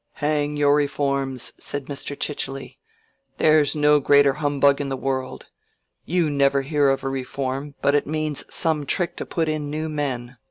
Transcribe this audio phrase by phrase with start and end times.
[0.13, 2.19] "Hang your reforms!" said Mr.
[2.19, 2.79] Chichely.
[3.37, 5.45] "There's no greater humbug in the world.
[6.05, 9.89] You never hear of a reform, but it means some trick to put in new
[9.89, 10.37] men.